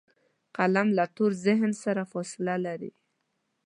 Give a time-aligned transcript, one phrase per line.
[0.55, 2.91] قلم له تور ذهن سره فاصله لري